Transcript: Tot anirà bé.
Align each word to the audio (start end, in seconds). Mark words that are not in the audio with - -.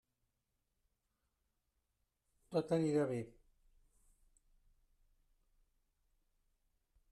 Tot 2.55 2.73
anirà 2.79 3.05
bé. 3.13 3.21